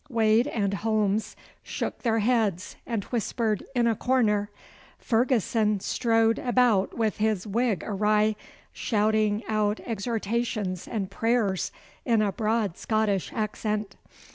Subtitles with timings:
[0.09, 4.49] Wade and Holmes shook their heads and whispered in a corner.
[4.97, 8.35] Ferguson strode about with his wig awry,
[8.73, 11.71] shouting out exhortations and prayers
[12.03, 13.95] in a broad Scottish accent.